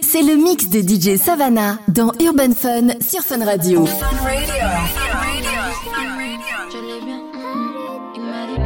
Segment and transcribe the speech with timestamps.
[0.00, 3.84] C'est le mix de DJ Savannah dans Urban Fun sur Fun Radio.
[3.86, 3.92] Je
[6.78, 7.20] l'ai bien.
[8.14, 8.60] Il m'a dit.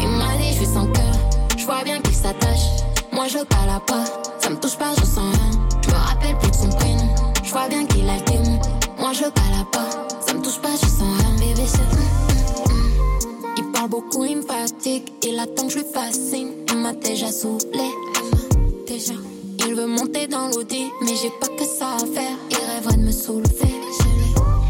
[0.00, 1.14] Il m'a dit, je suis sans cœur.
[1.56, 2.82] Je vois bien qu'il s'attache.
[3.12, 4.04] Moi, je cala pas.
[4.40, 5.50] Ça me touche pas, je sens rien.
[5.82, 7.14] Je me rappelle plus de son prénom.
[7.42, 8.58] Je vois bien qu'il a le.
[8.98, 9.88] Moi, je cala pas.
[10.26, 11.36] Ça me touche pas, je sens rien.
[11.38, 12.33] Bébé, c'est.
[13.88, 15.04] Beaucoup, il me fatigue.
[15.22, 16.50] Il attend que je lui fascine.
[16.68, 17.90] Il m'a déjà saoulé.
[18.86, 19.14] Déjà.
[19.66, 22.36] Il veut monter dans l'audi, mais j'ai pas que ça à faire.
[22.50, 23.74] Il rêverait de me soulever.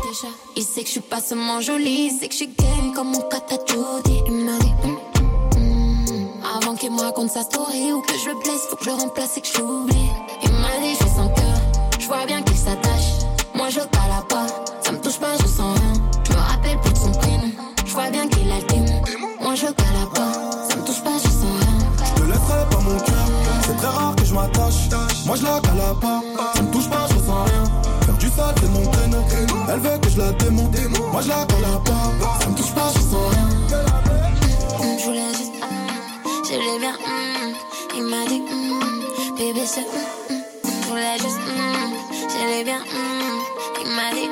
[0.07, 0.29] Déjà.
[0.57, 3.09] Il sait que je suis pas seulement jolie, il sait que je suis game comme
[3.09, 4.21] mon Jody.
[4.27, 4.73] Il m'a dit.
[4.85, 6.29] hum, hum, hum.
[6.57, 8.97] Avant qu'il me raconte sa story ou que je le blesse, faut que je le
[8.97, 9.53] remplace et que je.
[9.59, 11.59] Il m'a dit, je suis sans cœur.
[11.99, 13.25] Je vois bien qu'il s'attache.
[13.55, 14.47] Moi, je cala pas.
[25.55, 26.21] Je la cala pas,
[26.57, 27.65] ça me touche pas, je ressens rien.
[28.05, 29.19] Faire du sale, c'est mon créneau.
[29.73, 30.77] Elle veut que je la démonte.
[31.13, 33.49] Moi je la cala pas, ça me touche pas, je ressens rien.
[34.99, 37.55] Je voulais juste, hum, je l'ai bien, hum.
[37.97, 40.41] il m'a dit, hum, bébé c'est, hum.
[40.83, 41.39] je voulais juste,
[42.31, 42.81] je l'ai bien,
[43.85, 44.29] il m'a dit,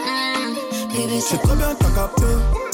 [0.96, 2.24] bébé Je sais c'est, très bien que t'as capté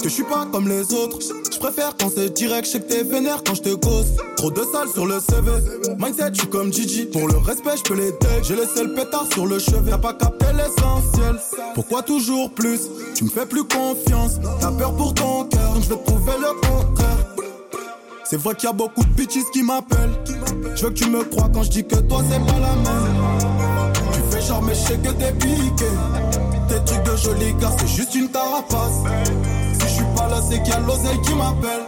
[0.08, 1.18] je suis pas comme les autres.
[1.52, 4.06] Je préfère quand c'est direct, je sais que t'es vénère quand je te cause.
[4.36, 5.50] Trop de sale sur le CV.
[5.98, 7.06] Mindset, je suis comme Gigi.
[7.06, 8.12] Pour le respect, je peux les.
[8.42, 9.90] J'ai laissé le pétard sur le chevet.
[9.90, 11.36] T'as pas capté l'essentiel.
[11.74, 12.80] Pourquoi toujours plus?
[13.14, 14.38] Tu me fais plus confiance.
[14.60, 17.26] T'as peur pour ton cœur, donc je vais prouver le contraire.
[18.24, 20.18] C'est vrai qu'il y a beaucoup de bitches qui m'appellent.
[20.74, 23.42] Je veux que tu me crois quand je dis que toi c'est pas la même.
[24.12, 25.86] Tu fais genre mais je que t'es piqué.
[26.68, 29.02] Tes trucs de joli gars, c'est juste une tarapace.
[30.28, 31.84] Là, c'est qu'il y a l'oseille qui m'appelle.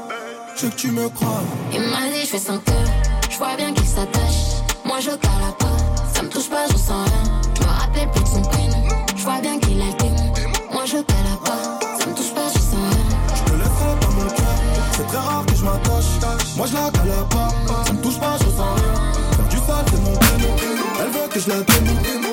[0.57, 1.43] Je veux que tu me crois.
[1.73, 2.85] il m'a dit, je fais sans cœur,
[3.31, 4.61] je vois bien qu'il s'attache.
[4.85, 5.77] Moi je cala pas,
[6.13, 7.41] ça me touche pas, je sens rien.
[7.55, 8.85] Je me rappelle plus de son prénom,
[9.17, 10.33] je vois bien qu'il a le démon.
[10.73, 13.35] Moi je cala pas, ça me touche pas, je sens rien.
[13.37, 14.57] Je te laisserai pas mon cœur.
[14.97, 16.57] C'est très rare que je m'attache.
[16.57, 17.49] Moi je la cala pas.
[17.87, 18.95] Ça me touche pas, je sens rien.
[19.33, 20.57] Faire du sale, c'est mon prénom.
[21.01, 21.57] Elle veut que je la.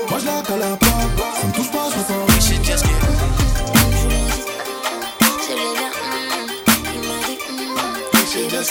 [0.09, 1.39] Moi je la cala pas.
[1.39, 2.26] Ça me touche pas, je sens rien.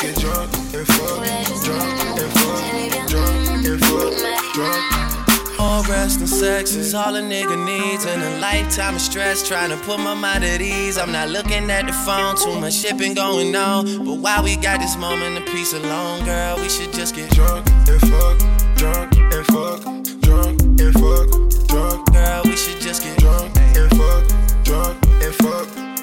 [0.06, 1.24] Bébé c'est, Get drunk and fuck,
[1.64, 5.06] drunk and fuck, drunk and fuck, drunk.
[5.58, 9.46] All rest and sex is all a nigga needs And a lifetime of stress.
[9.46, 10.98] Trying to put my mind at ease.
[10.98, 14.04] I'm not looking at the phone, too much shit been going on.
[14.04, 16.56] But while we got this moment of peace alone, girl?
[16.58, 18.38] We should just get drunk and fuck,
[18.76, 19.80] drunk and fuck,
[20.20, 24.24] drunk and fuck, drunk, Girl, we should just get drunk and fuck,
[24.64, 25.95] drunk and fuck,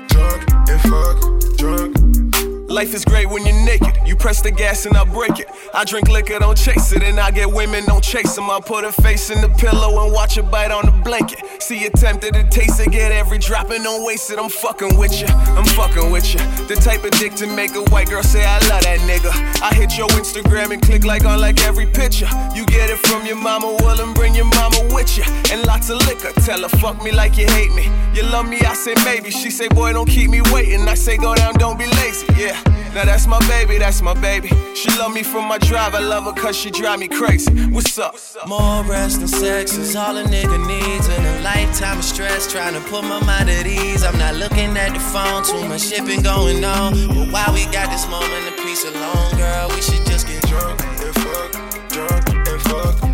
[2.73, 3.95] Life is great when you're naked.
[4.03, 5.47] You press the gas and I break it.
[5.75, 7.03] I drink liquor, don't chase it.
[7.03, 8.50] And I get women, don't chase them.
[8.50, 11.62] I put her face in the pillow and watch her bite on the blanket.
[11.62, 14.39] See you tempted to taste it, get every drop and don't waste it.
[14.39, 16.39] I'm fucking with you, I'm fucking with you.
[16.66, 19.31] The type of dick to make a white girl say, I love that nigga.
[19.62, 22.28] I hit your Instagram and click like on like every picture.
[22.56, 25.23] You get it from your mama, well, and bring your mama with you.
[25.51, 27.88] And lots of liquor, tell her, fuck me like you hate me.
[28.16, 29.29] You love me, I say maybe.
[29.29, 30.88] She say, boy, don't keep me waiting.
[30.88, 32.62] I say, go down, don't be lazy, yeah.
[32.94, 34.50] Now that's my baby, that's my baby.
[34.75, 37.51] She love me from my drive, I love her cause she drive me crazy.
[37.72, 38.16] What's up?
[38.47, 42.74] More rest and sex is all a nigga needs And a lifetime of stress trying
[42.74, 46.06] to put my mind at ease I'm not looking at the phone, too much shit
[46.06, 50.06] been going on But while we got this moment of peace alone, girl We should
[50.06, 53.12] just get drunk and fuck, drunk and fuck,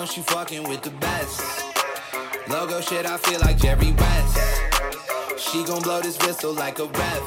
[0.00, 1.42] know she fucking with the best.
[2.48, 4.38] Logo shit, I feel like Jerry West.
[5.36, 7.26] She gon' blow this whistle like a ref.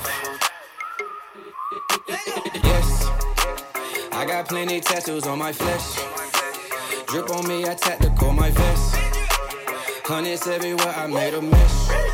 [2.64, 3.10] Yes.
[4.12, 5.88] I got plenty tattoos on my flesh.
[7.06, 8.96] Drip on me, I tactical my vest.
[10.06, 12.13] Hundreds everywhere, I made a mess.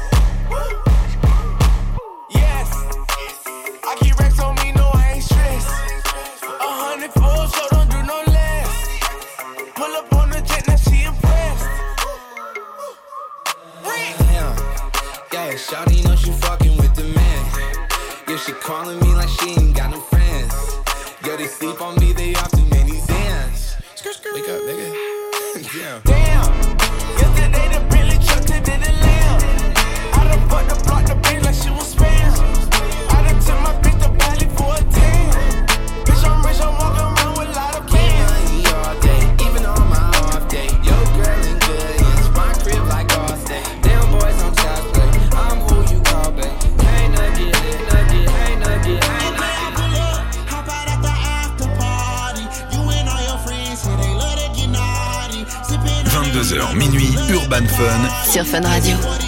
[58.40, 59.19] Sur Fun Radio.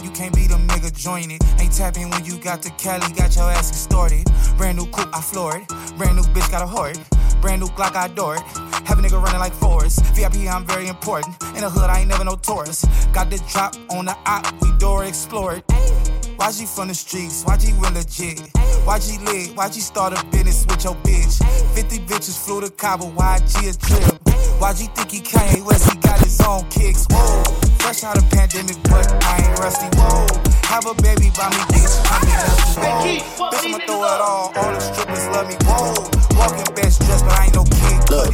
[0.00, 1.42] You can't beat a nigga join it?
[1.60, 4.24] Ain't tapping when you got the Cali, got your ass extorted.
[4.56, 5.68] Brand new coupe, I floor it.
[5.98, 6.98] Brand new bitch, got a hoard.
[7.42, 8.42] Brand new Glock, I adore it.
[8.86, 10.04] Have a nigga running like Forrest.
[10.14, 11.34] VIP, I'm very important.
[11.56, 12.86] In the hood, I ain't never no tourist.
[13.12, 15.66] Got the drop on the op, we door explored.
[15.66, 18.38] YG from the streets, YG real legit.
[18.86, 21.42] YG lit, YG start a business with your bitch.
[21.74, 24.22] 50 bitches flew to Cabo, YG a trip.
[24.58, 27.06] YG think he Kanye West, he got his own kicks.
[27.10, 27.42] Whoa,
[27.82, 29.90] fresh out of pandemic, but I ain't rusty.
[29.98, 30.26] Whoa,
[30.70, 31.98] have a baby by me, bitch.
[32.06, 33.02] I mean, that's whoa.
[33.02, 33.26] Bitch,
[33.58, 34.52] I'ma throw it all.
[34.54, 35.56] All the strippers love me.
[35.66, 35.90] Whoa,
[36.38, 37.98] walking best dressed, but I ain't no kid.
[38.08, 38.32] Look,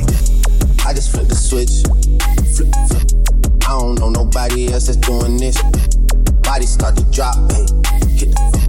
[0.84, 1.80] I just flipped the switch.
[2.54, 3.08] Flip, flip.
[3.64, 5.56] I don't know nobody else that's doing this.
[6.44, 7.64] Body start to drop, hey,
[8.20, 8.68] hit the floor.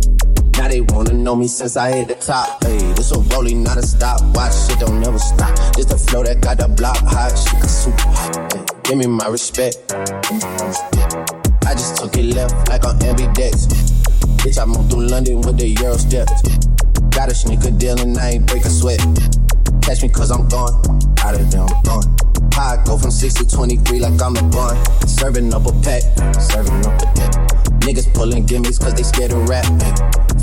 [0.57, 2.63] Now they wanna know me since I hit the top.
[2.63, 4.21] Hey, this a rolling, not a stop.
[4.35, 5.55] Watch shit don't never stop.
[5.75, 8.48] Just the flow that got the block hot, shit got super hot.
[8.89, 9.77] Give me my respect.
[9.91, 13.67] I just took it left like on ambidex.
[14.41, 16.41] Bitch, I moved through London with the Euro steps.
[17.11, 18.97] Got a sneaker deal and I ain't break a sweat.
[19.83, 20.73] Catch me cause I'm gone.
[21.19, 22.15] Out of there, I'm gone.
[22.57, 25.07] I go from 6 to 23 like I'm LeBron.
[25.07, 26.01] Serving up a pack,
[26.41, 27.31] serving up a deck.
[27.85, 29.65] Niggas pulling gimmicks cause they scared of rap.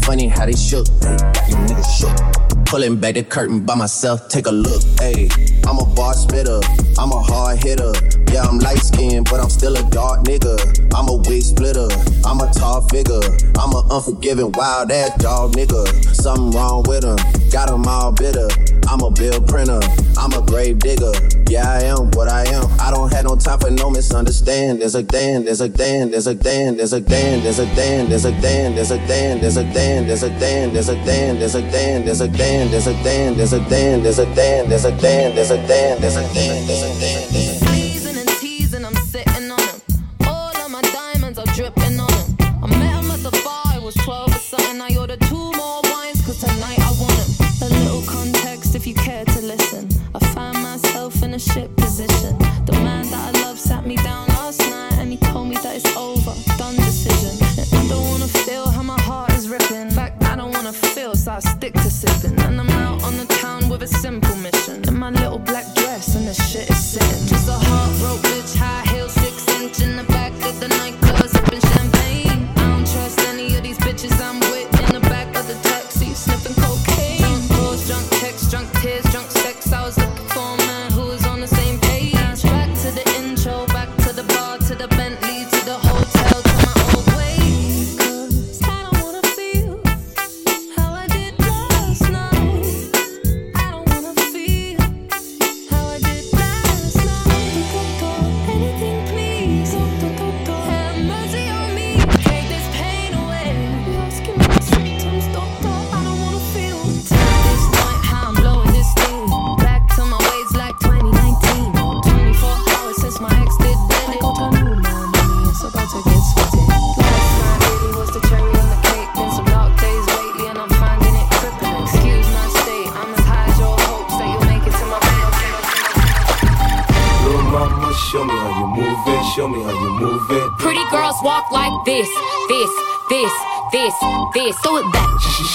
[0.04, 2.45] Funny how they shook, got you niggas shook.
[2.67, 4.83] Pulling back the curtain by myself, take a look.
[4.99, 5.29] Hey,
[5.67, 6.61] I'm a bar spitter,
[6.99, 7.93] I'm a hard hitter.
[8.33, 10.59] Yeah, I'm light skinned, but I'm still a dark nigga.
[10.95, 11.89] I'm a wig splitter,
[12.27, 13.23] I'm a tall figure.
[13.57, 15.87] I'm a unforgiving, wild ass dog nigga.
[16.15, 17.17] Something wrong with him,
[17.51, 18.49] got him all bitter.
[18.88, 19.81] I'm a bill printer,
[20.17, 21.12] I'm a grave digger.
[21.49, 22.67] Yeah, I am what I am.
[22.81, 24.81] I don't have no time for no misunderstand.
[24.81, 28.09] There's a Dan, there's a Dan, there's a Dan, there's a Dan, there's a Dan,
[28.09, 30.87] there's a Dan, there's a Dan, there's a Dan, there's a Dan, there's a Dan,
[30.87, 34.03] there's a Dan, there's a Dan, there's a Dan, there's a Dan, there's a Dan,
[34.03, 37.66] there's a Dan, there's a Dan, there's a Dan, there's a Dan, there's a Dan.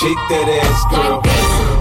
[0.01, 1.21] Shake that ass, girl.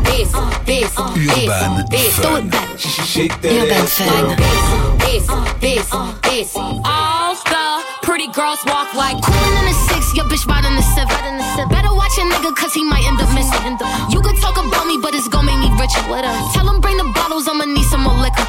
[0.05, 0.29] This,
[0.69, 2.13] this, Urban this.
[2.21, 2.45] Throw Fun.
[2.45, 2.77] it back.
[2.77, 4.37] Shake that Urban ass, Fun.
[4.37, 4.93] girl.
[5.01, 5.25] This,
[5.65, 5.89] this,
[6.29, 6.53] this.
[6.53, 11.41] All the pretty girls walk like Coolin' in the six, your bitch riding the seven.
[11.73, 13.81] Better watch a nigga, cause he might end up missing.
[14.13, 16.05] You could talk about me, but it's gon' make me richer.
[16.53, 18.45] Tell him bring the bottles, I'ma need some more liquor.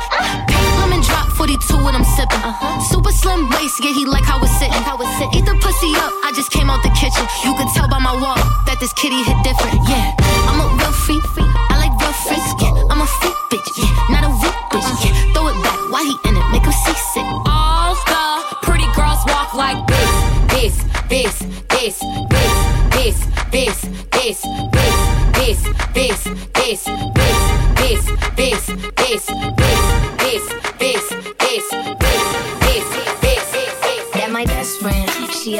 [1.41, 2.41] Pink lemon drop 42 when I'm sipping.
[2.89, 4.73] Super slim waist, yeah, he like how it's sitting.
[5.33, 7.25] Eat the pussy up, I just came out the kitchen.
[7.43, 9.81] You could tell by my walk that this kitty hit different.
[9.89, 10.13] Yeah,
[10.49, 11.23] I'm a real feet.
[11.69, 12.73] I like rough freaks, yeah.
[12.89, 14.13] I'm a freak bitch, yeah.
[14.13, 15.33] Not a weak bitch, yeah.
[15.33, 16.45] Throw it back, why he in it?
[16.51, 17.25] Make him seasick.
[17.49, 20.13] All the pretty girls walk like this,
[20.53, 20.75] this,
[21.09, 21.35] this,
[21.73, 21.97] this,
[22.29, 22.53] this,
[22.93, 23.17] this,
[23.49, 23.77] this,
[24.11, 24.45] this, this,
[25.33, 25.57] this,
[25.93, 26.21] this,
[26.53, 26.85] this,
[27.17, 27.35] this,
[27.81, 28.03] this,
[28.37, 28.65] this,
[28.97, 29.80] this, this,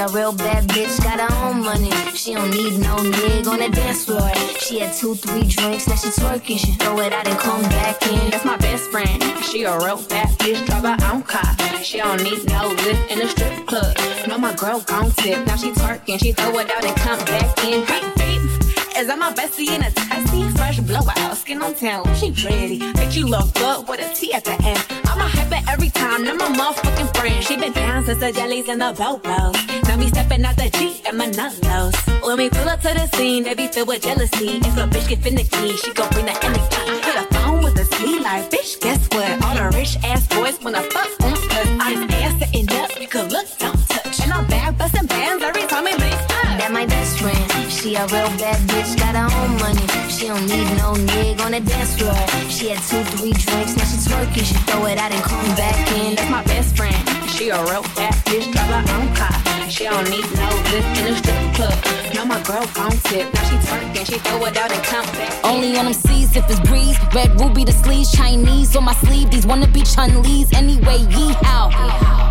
[0.02, 1.92] a real bad bitch, got her own money.
[2.16, 4.32] She don't need no nigga on the dance floor.
[4.60, 6.58] She had two, three drinks, now she twerking.
[6.58, 8.32] She throw it out and come back in.
[8.32, 9.22] That's my best friend.
[9.44, 11.56] She a real bad bitch, drive her own car.
[11.84, 13.96] She don't need no lift in the strip club.
[14.28, 15.46] No, my girl gon' tip.
[15.46, 17.86] Now she twerking, she throw it out and come back in.
[17.86, 18.98] Beep, beep.
[18.98, 20.50] Is that my bestie in a testy?
[20.58, 22.80] Fresh blowout, skin on town, she ready.
[22.80, 25.01] Bitch, you look good with a T at the end.
[25.12, 27.44] I'm a hype it every time, now my motherfucking friend.
[27.44, 29.56] She been down since the jellies and the bobos.
[29.88, 31.94] Now me stepping out the Jeep and my nullos.
[32.26, 34.60] When we pull up to the scene, they be filled with jealousy.
[34.64, 37.06] If a bitch get finicky, she gon' bring the energy.
[37.06, 39.44] Hit a phone with a speed like, bitch, guess what?
[39.44, 41.68] All the rich ass boys wanna fuck on us.
[41.82, 42.42] I'm ass
[42.72, 44.22] up, you can look, don't touch.
[44.22, 46.56] And I'm back busting bands every time we link up.
[46.60, 47.72] That my best friend.
[47.72, 50.11] She a real bad bitch, got her own money.
[50.22, 52.14] She don't need no nigga on the dance floor.
[52.48, 54.46] She had two, three drinks, now she twerking.
[54.46, 56.14] She throw it out and come back in.
[56.14, 56.94] That's my best friend.
[57.28, 59.34] She a real bad bitch, drive her own car.
[59.68, 61.74] She don't need no lift in a strip club.
[62.14, 63.34] No, my girl gon' tip.
[63.34, 65.44] Now she twerking, she throw it out and come back.
[65.44, 66.98] Only on them C's if it's breeze.
[67.16, 69.32] Red ruby the sleeves, Chinese on my sleeve.
[69.32, 71.00] These wanna be Chun-Li's anyway.
[71.18, 72.31] Yee how.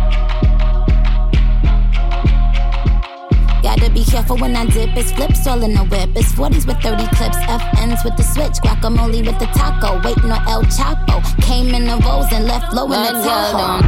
[3.93, 4.95] Be careful when I dip.
[4.95, 6.09] It's flips all in the whip.
[6.15, 7.37] It's 40s with 30 clips.
[7.37, 8.57] FNs with the switch.
[8.63, 10.01] Guacamole with the taco.
[10.03, 11.21] Waiting on El Chapo.
[11.41, 13.83] Came in the rolls and left low in the Tahoe.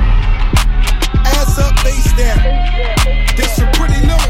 [1.26, 2.40] Ass up, face down.
[3.38, 4.24] This you pretty new.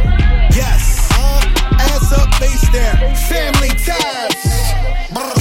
[0.53, 1.09] Yes.
[1.13, 1.41] Uh,
[1.79, 2.95] ass up, face down.
[3.27, 4.43] Family ties.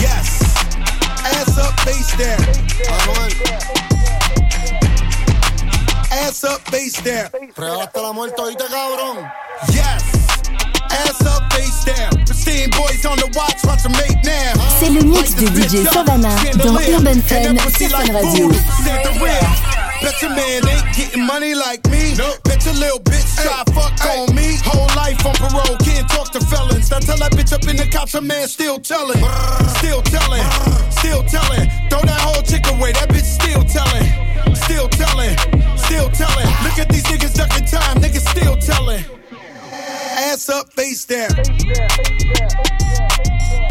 [0.01, 0.43] Yes.
[1.25, 2.41] Ass up, face down.
[6.11, 7.31] Ass up, face down.
[7.57, 9.42] Regalaste la muerte ahorita, cabrón.
[14.79, 18.51] C'est le mix de DJ Savannah dans Urban Fun sur Fun Radio.
[20.03, 22.17] Bet your man ain't getting money like me.
[22.45, 24.59] Bet your little bitch try fuck on me.
[24.65, 26.91] Whole life on parole, can't talk to felons.
[26.91, 29.23] Now tell that bitch up in the cops, a man still telling.
[29.79, 30.43] Still telling,
[30.91, 31.71] still telling.
[31.89, 34.11] Throw that whole chick away, that bitch still telling.
[34.57, 35.39] Still telling,
[35.79, 36.51] still telling.
[36.67, 39.05] Look at these niggas ducking time, niggas still telling.
[40.15, 41.31] Ass up, face down.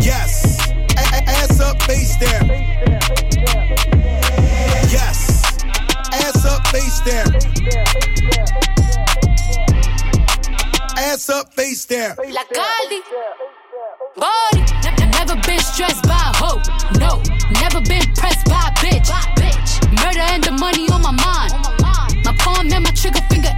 [0.02, 0.58] Yes.
[0.98, 2.48] Ass up, face down.
[4.90, 5.64] Yes.
[6.12, 7.36] Ass up, face down.
[10.98, 12.16] Ass up, face down.
[12.18, 13.02] La Caldi.
[14.18, 14.66] Body.
[15.12, 16.62] Never been stressed by a hoe.
[16.98, 17.22] No.
[17.62, 19.10] Never been pressed by a bitch.
[20.04, 21.54] Murder and the money on my mind.
[22.26, 23.52] My palm and my trigger finger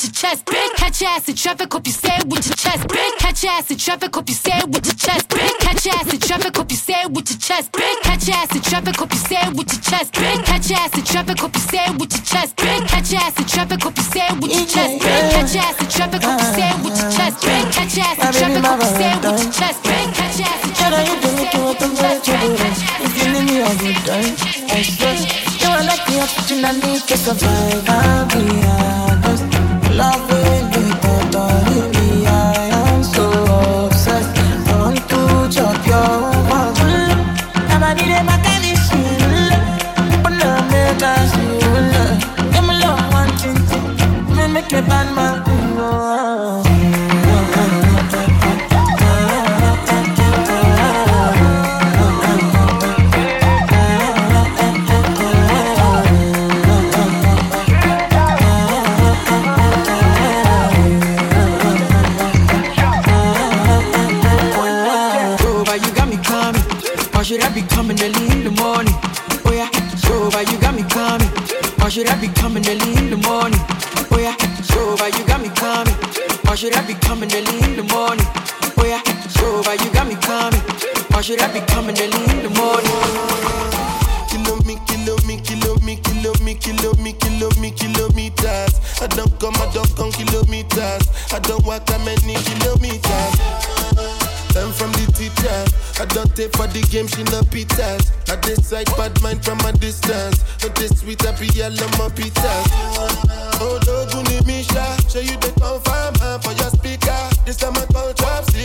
[0.00, 0.44] with your chest.
[0.46, 2.88] Bitch, catch your ass in traffic, hope you say it with your chest.
[2.88, 5.28] Bitch, catch your ass in traffic, hope you say it with your chest.
[5.28, 7.72] Bitch, catch your ass in traffic, hope you say it with your chest.
[7.72, 10.14] Bitch, catch your ass in traffic, hope you say it with your chest.
[10.14, 12.56] Bitch, catch your ass in traffic, hope you say it with your chest.
[12.56, 14.94] Bitch, catch your ass in traffic, hope you say it with your chest.
[15.00, 17.36] Bitch, catch your ass in traffic, hope you say it with your chest.
[17.44, 19.78] Bitch, catch your ass in traffic, hope you say it with your chest.
[19.84, 22.80] Bitch, catch your ass in traffic, hope you say it with your chest.
[23.04, 24.32] If you need me a good time,
[24.72, 25.12] I swear
[25.60, 28.49] You are like the need to survive I'll be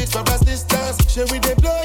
[0.05, 1.11] six for assistance.
[1.11, 1.84] Show we they blow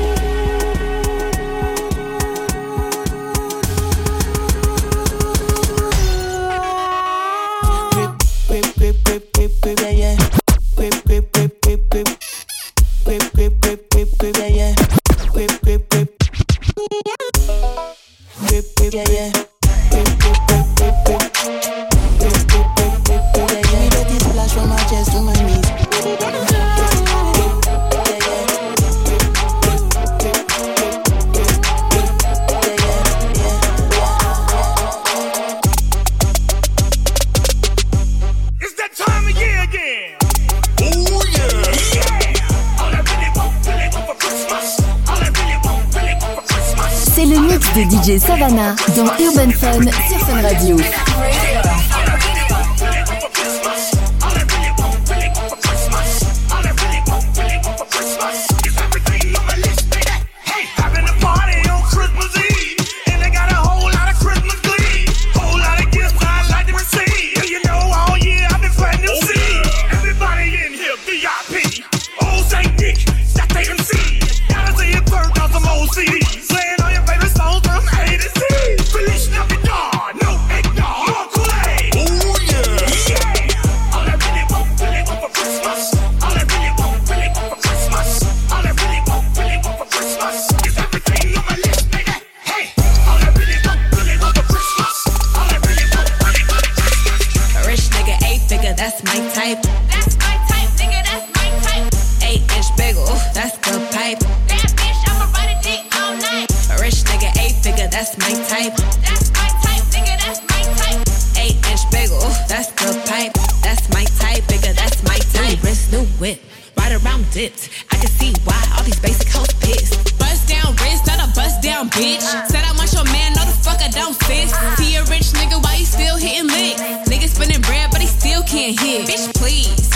[117.31, 117.69] Dipped.
[117.89, 120.19] I can see why all these basic hoes pissed.
[120.19, 122.21] Bust down wrist, not a bust down bitch.
[122.51, 124.51] Said I want your man, no the fuck I don't sis.
[124.75, 126.81] See a rich nigga, why he still hitting licks?
[127.07, 129.07] Nigga spinning bread, but he still can't hit.
[129.07, 129.89] Bitch, please.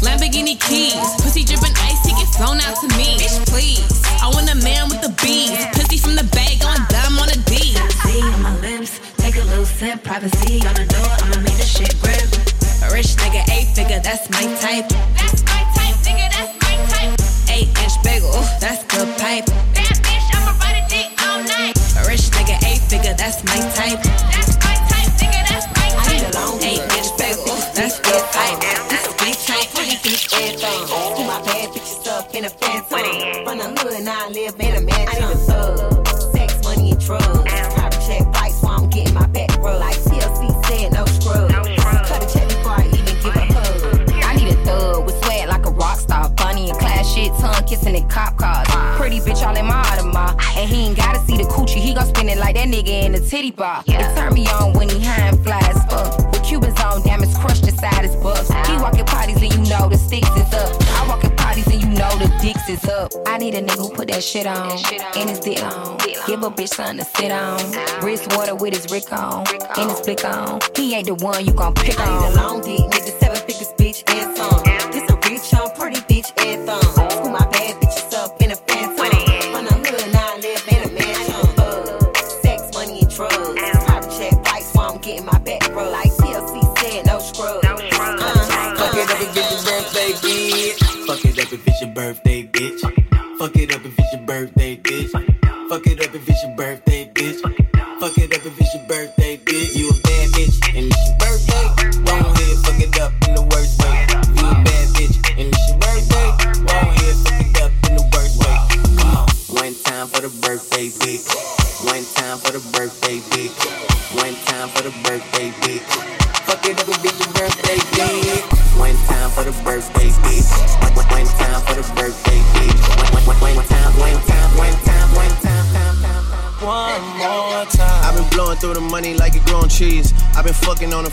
[0.00, 3.18] Lamborghini keys, pussy dripping ice, he get flown out to me.
[3.18, 3.82] Bitch, please.
[4.22, 7.38] I want a man with the bees, pussy from the bag on dumb on a
[7.50, 7.74] D.
[8.06, 11.66] See on my lips, take a little sip, privacy on the door, I'ma make the
[11.66, 12.30] shit grip.
[12.86, 14.86] A rich nigga, eight figure, that's my type.
[15.18, 15.65] That's my
[17.96, 19.46] Inch bagel, that's good pipe.
[19.72, 21.76] That bitch, I'ma ride a dick all night.
[21.96, 24.02] A rich nigga, eight figure, that's my type.
[24.04, 26.34] That's my type, nigga, that's my type.
[26.62, 28.60] Eight inch bagel, that's the pipe.
[28.90, 29.72] That's my type.
[29.76, 30.86] Everything.
[31.16, 33.44] Put my bad bitches up in a phantom.
[33.44, 35.15] From the hood, now I live in a mansion.
[52.70, 53.82] That nigga in the titty bar.
[53.86, 54.10] Yeah.
[54.10, 56.32] It turn me on when he high and fly as fuck.
[56.32, 58.48] With Cubans on, damn it's crushed inside his buffs.
[58.68, 60.74] He walking parties and you know the sticks is up.
[60.80, 63.12] I walk in parties and you know the dicks is up.
[63.26, 64.78] I need a nigga who put that shit on,
[65.16, 65.98] and his dick on.
[66.26, 67.60] Give a bitch something to sit on.
[68.04, 69.44] Wrist water with his Rick on,
[69.76, 70.60] and his flick on.
[70.74, 72.08] He ain't the one you gon' pick on.
[72.08, 73.25] I need a long dick, nigga,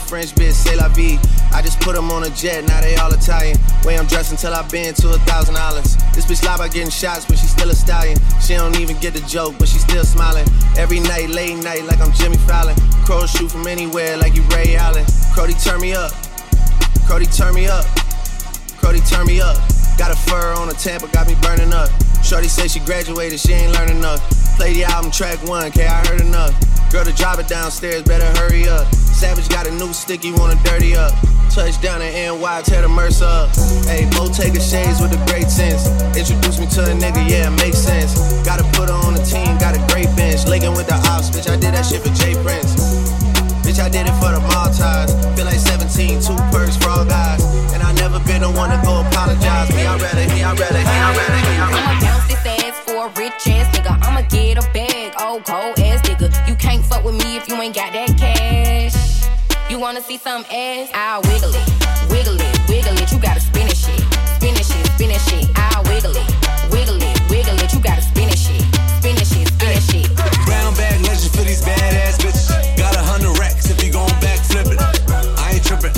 [0.04, 1.18] French bitch, say la vie.
[1.52, 3.56] I just put them on a jet, now they all Italian.
[3.84, 5.96] Way I'm dressed until I've been to a thousand dollars.
[6.12, 8.18] This bitch lie by getting shots, but she still a stallion.
[8.40, 10.46] She don't even get the joke, but she still smiling.
[10.76, 12.76] Every night, late night, like I'm Jimmy Fallon.
[13.04, 15.04] Crows shoot from anywhere, like you Ray Allen.
[15.34, 16.12] Crody, turn me up.
[17.08, 17.84] Crody, turn me up.
[18.78, 19.56] Crody, turn me up.
[19.96, 21.88] Got a fur on a Tampa, got me burning up.
[22.24, 24.20] Shorty said she graduated, she ain't learning enough.
[24.56, 26.52] Play the album track one, K, I heard enough.
[26.94, 28.86] Girl to drive it downstairs, better hurry up.
[28.94, 31.10] Savage got a new stick, you wanna dirty up.
[31.50, 33.50] Touchdown in NY, tear the Mercer up.
[33.90, 35.90] Hey, Bottega shades with a great sense.
[36.14, 38.14] Introduce me to a nigga, yeah, it makes sense.
[38.46, 40.46] Gotta put her on the team, got a great bench.
[40.46, 42.78] Linking with the ops, bitch, I did that shit for Jay Prince.
[43.66, 45.10] Bitch, I did it for the Maltese.
[45.34, 47.42] Feel like 17, two perks all guys.
[47.74, 49.66] And I never been the one to go apologize.
[49.74, 51.90] Me, I rather, me, I rather, me, I rather, me, I rather.
[51.90, 53.98] I'ma bounce this ass for a rich ass nigga.
[53.98, 56.30] I'ma get a bag, old cold ass nigga.
[56.48, 59.28] You can't fuck with me if you ain't got that cash.
[59.70, 60.90] You wanna see some ass?
[60.94, 61.66] I'll wiggle it,
[62.10, 63.10] wiggle it, wiggle it.
[63.12, 64.00] You gotta spin it shit,
[64.36, 65.48] spin it shit, spin it shit.
[65.56, 66.28] I'll wiggle it,
[66.70, 67.72] wiggle it, wiggle it.
[67.72, 68.62] You gotta spin it shit,
[69.00, 70.08] spin it shit, spin it shit.
[70.46, 72.76] Brown bag legend for these badass bitches.
[72.76, 74.80] Got a hundred racks if you gon' back flip it.
[75.38, 75.92] I ain't trippin',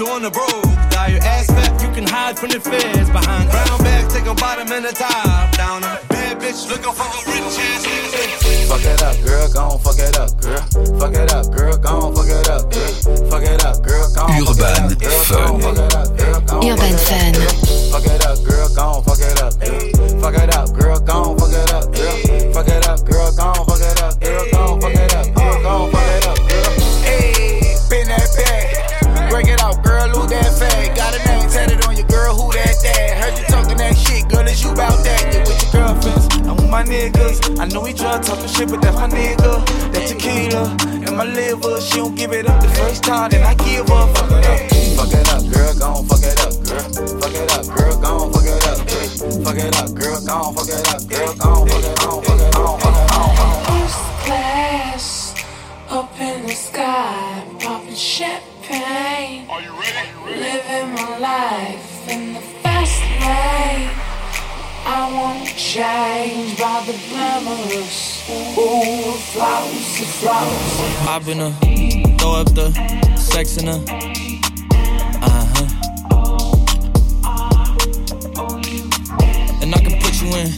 [0.00, 0.64] you on the road.
[0.90, 4.34] Dial your ass back, you can hide from the feds behind brown bag, take a
[4.34, 5.84] bottom and a top down.
[5.84, 7.84] A bad bitch looking for a rich ass.
[8.68, 10.62] Fuck it up, girl, gon' fuck it up, girl.
[10.98, 12.92] Fuck it up, girl, gon' fuck it up, girl.
[13.28, 14.88] Fuck it up, girl, gon' Urban Fun.
[16.64, 17.34] Urban Fun.
[17.92, 19.99] Fuck it up, girl, gon' fuck it up, girl.
[36.80, 37.58] My niggas.
[37.58, 39.64] I know he try talking shit, but that's my nigga.
[39.92, 41.80] That tequila and my liver.
[41.80, 44.16] She don't give it up the first time, then I give up.
[44.16, 44.60] Fuck it up.
[44.96, 47.20] Fuck it up, girl, gon' fuck it up, girl.
[47.20, 49.44] Fuck it up, girl, gon' fuck it up, girl.
[49.44, 52.54] Fuck it up, girl, gon' fuck it up, girl, gon' fuck it, gon' fuck it,
[52.54, 53.90] gon' fuck it, gon' fuck it.
[54.24, 55.34] Class
[55.90, 59.48] up in the sky, popping champagne.
[59.50, 60.40] Are you ready?
[60.40, 61.89] Living my life
[65.02, 68.28] I won't change by the glamorous.
[68.28, 70.76] Ooh, flowers, the flowers.
[71.08, 71.52] Hop in her,
[72.18, 72.70] throw up the
[73.16, 73.82] sex in her.
[75.22, 75.68] Uh huh.
[79.62, 80.48] And I can put you in.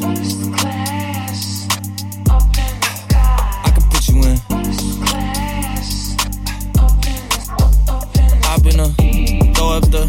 [3.64, 4.36] I can put you in.
[8.42, 8.92] Hop in her,
[9.54, 10.02] throw up the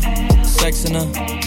[0.44, 1.43] sex in her.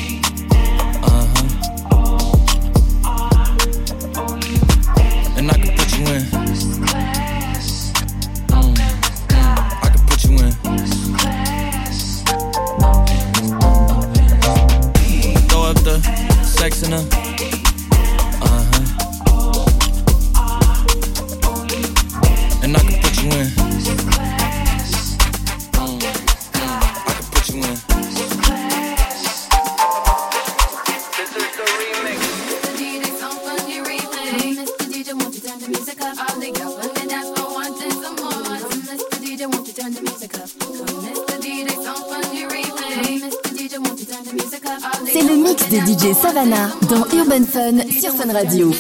[46.26, 48.72] Savannah dans Urban Fun sur Fun Radio.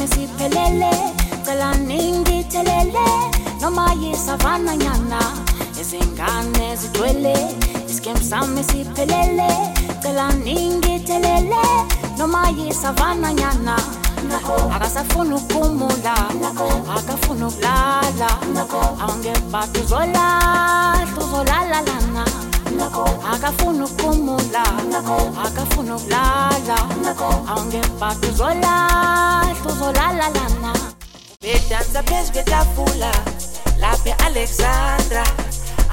[0.00, 0.90] me siphelele
[1.44, 3.06] cela ningithelele
[3.60, 5.20] noma yisavana nyana
[5.80, 7.34] izingane zigcwele
[7.88, 9.48] isikem sami siphelele
[10.02, 11.62] cela ningithelele
[12.18, 13.76] noma yisavana nyana.
[14.74, 16.14] Akasafuna ukumula
[16.96, 18.28] akafuna tuzola
[19.02, 22.09] awungebati uzolahla uzolalalana
[22.84, 24.62] akafuna ukuphumula
[25.44, 26.76] akafuna ukulala.
[27.48, 30.72] Awungembaxa uzolahla uzolalalana
[31.42, 33.12] bedansa phezu kwetafula
[33.78, 35.24] laphe alexandra.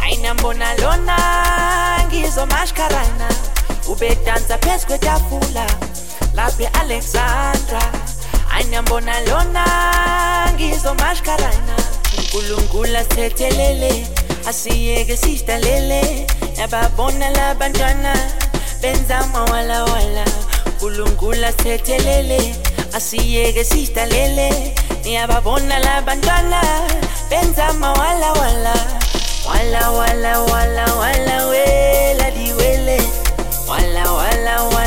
[0.01, 1.17] Ayinambona lona
[2.07, 3.29] ngizomashkarana.
[3.89, 5.67] Ubedansa phezu kwetafula
[6.35, 7.81] laphe alexandra.
[8.55, 9.65] Ayinambona lona
[10.55, 11.75] ngizomashkarana.
[12.17, 14.07] Unkulunkulu asithethelele
[14.47, 18.13] asiyeke sidlalele nababona labantwana
[18.81, 20.25] benzama walawala
[20.79, 22.55] kulungula sethelele
[22.93, 26.61] asiyeke sidlalele niyababona labantwana
[27.29, 28.73] benzama walawala
[29.49, 33.01] walawalawalawala weladiwele
[33.69, 34.86] walawalawala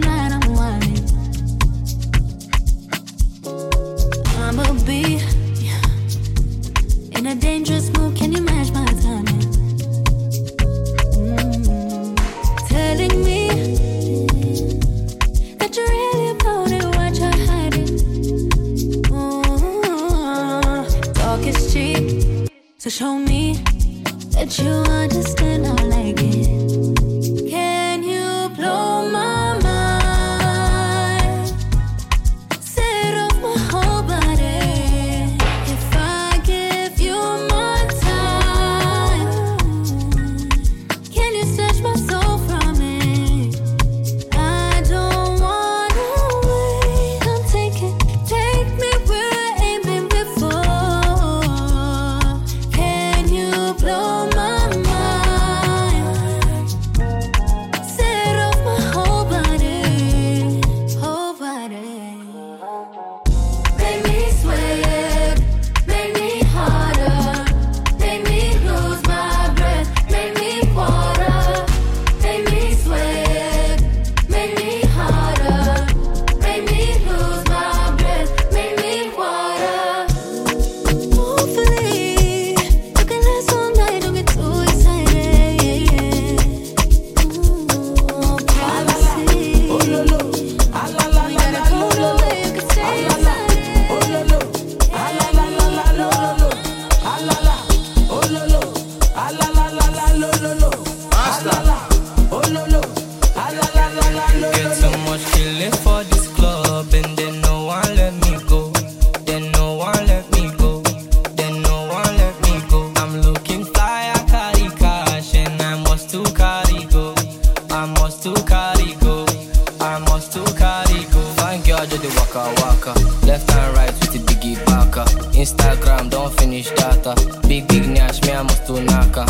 [122.17, 122.93] waka waka.
[123.25, 125.05] Left and right with the biggie baka.
[125.33, 127.15] Instagram don't finish data.
[127.47, 129.25] Big big nash, me I must do naka.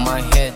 [0.00, 0.52] My head